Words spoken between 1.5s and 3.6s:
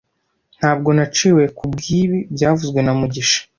kubwibi byavuzwe na mugisha